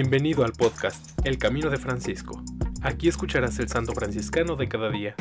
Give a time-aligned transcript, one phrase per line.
[0.00, 2.40] Bienvenido al podcast El Camino de Francisco.
[2.82, 5.16] Aquí escucharás el santo franciscano de cada día.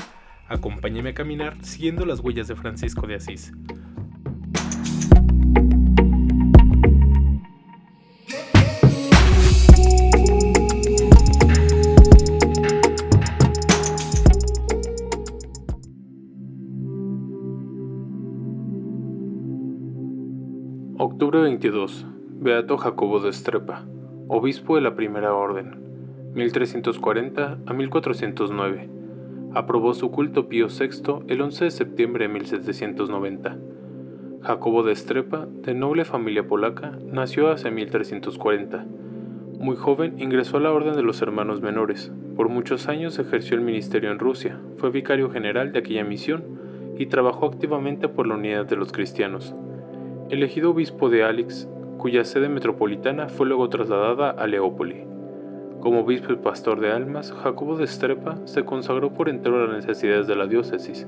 [0.48, 3.54] Acompáñame a caminar siguiendo las huellas de Francisco de Asís.
[21.00, 22.06] Octubre 22.
[22.40, 23.88] Beato Jacobo de Estrepa
[24.30, 28.90] obispo de la Primera Orden, 1340 a 1409.
[29.54, 33.58] Aprobó su culto Pío VI el 11 de septiembre de 1790.
[34.42, 38.86] Jacobo de Estrepa, de noble familia polaca, nació hacia 1340.
[39.60, 42.12] Muy joven ingresó a la Orden de los Hermanos Menores.
[42.36, 46.44] Por muchos años ejerció el ministerio en Rusia, fue vicario general de aquella misión
[46.98, 49.56] y trabajó activamente por la unidad de los cristianos.
[50.30, 55.04] Elegido obispo de Alix, cuya sede metropolitana fue luego trasladada a Leópoli.
[55.80, 59.86] Como obispo y pastor de almas, Jacobo de Estrepa se consagró por entero a las
[59.86, 61.08] necesidades de la diócesis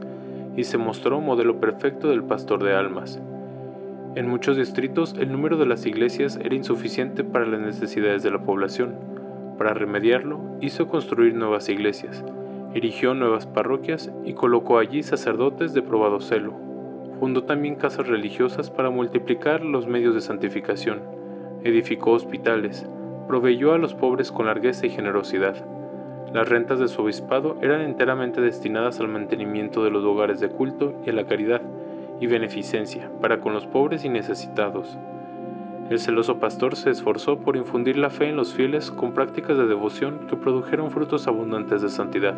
[0.56, 3.20] y se mostró modelo perfecto del pastor de almas.
[4.16, 8.40] En muchos distritos el número de las iglesias era insuficiente para las necesidades de la
[8.40, 8.96] población.
[9.58, 12.24] Para remediarlo, hizo construir nuevas iglesias,
[12.74, 16.69] erigió nuevas parroquias y colocó allí sacerdotes de probado celo
[17.20, 21.02] Fundó también casas religiosas para multiplicar los medios de santificación.
[21.66, 22.88] Edificó hospitales.
[23.28, 25.66] Proveyó a los pobres con largueza y generosidad.
[26.34, 30.94] Las rentas de su obispado eran enteramente destinadas al mantenimiento de los hogares de culto
[31.06, 31.62] y a la caridad
[32.22, 34.98] y beneficencia para con los pobres y necesitados.
[35.90, 39.68] El celoso pastor se esforzó por infundir la fe en los fieles con prácticas de
[39.68, 42.36] devoción que produjeron frutos abundantes de santidad.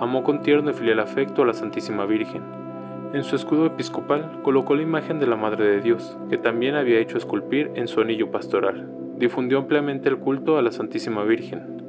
[0.00, 2.63] Amó con tierno y filial afecto a la Santísima Virgen
[3.14, 6.98] en su escudo episcopal colocó la imagen de la Madre de Dios, que también había
[6.98, 8.90] hecho esculpir en su anillo pastoral.
[9.18, 11.80] Difundió ampliamente el culto a la Santísima Virgen.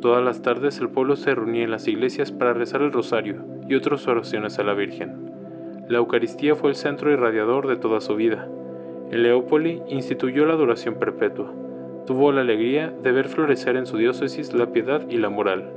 [0.00, 3.76] Todas las tardes el pueblo se reunía en las iglesias para rezar el rosario y
[3.76, 5.30] otras oraciones a la Virgen.
[5.88, 8.48] La Eucaristía fue el centro irradiador de toda su vida.
[9.12, 11.52] En Leópoli instituyó la adoración perpetua.
[12.06, 15.70] Tuvo la alegría de ver florecer en su diócesis la piedad y la moral.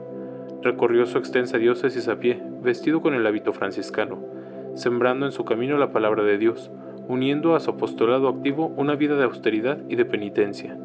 [0.63, 4.33] Recorrió su extensa diócesis a pie, vestido con el hábito franciscano
[4.75, 6.69] sembrando en su camino la palabra de Dios,
[7.07, 10.77] uniendo a su apostolado activo una vida de austeridad y de penitencia.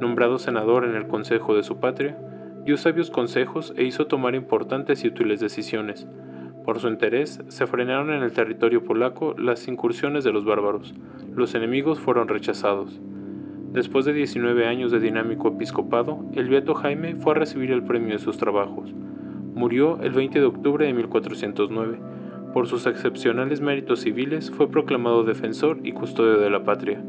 [0.00, 2.16] Nombrado senador en el Consejo de su patria,
[2.64, 6.06] dio sabios consejos e hizo tomar importantes y útiles decisiones.
[6.64, 10.94] Por su interés, se frenaron en el territorio polaco las incursiones de los bárbaros.
[11.34, 13.00] Los enemigos fueron rechazados.
[13.72, 18.14] Después de 19 años de dinámico episcopado, el Beato Jaime fue a recibir el premio
[18.14, 18.92] de sus trabajos.
[19.54, 21.98] Murió el 20 de octubre de 1409
[22.56, 27.04] por sus excepcionales méritos civiles, fue proclamado defensor y custodio de la patria.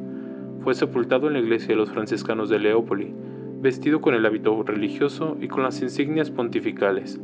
[0.62, 3.14] Fue sepultado en la iglesia de los franciscanos de Leópoli,
[3.62, 7.22] vestido con el hábito religioso y con las insignias pontificales.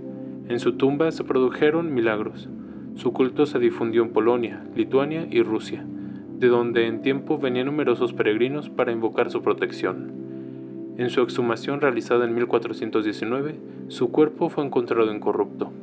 [0.47, 2.47] En su tumba se produjeron milagros.
[2.95, 5.85] Su culto se difundió en Polonia, Lituania y Rusia,
[6.40, 10.13] de donde en tiempo venían numerosos peregrinos para invocar su protección.
[10.97, 13.55] En su exhumación realizada en 1419,
[13.90, 15.73] su cuerpo fue encontrado incorrupto.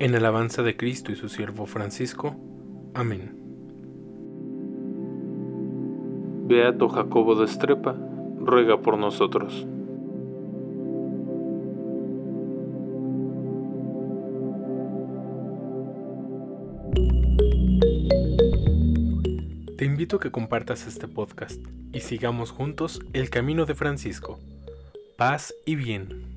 [0.00, 2.34] En alabanza de Cristo y su siervo Francisco.
[2.94, 3.36] Amén.
[6.46, 7.94] Beato Jacobo de Estrepa,
[8.38, 9.66] ruega por nosotros.
[19.76, 21.60] Te invito a que compartas este podcast
[21.92, 24.38] y sigamos juntos el camino de Francisco.
[25.18, 26.29] Paz y bien.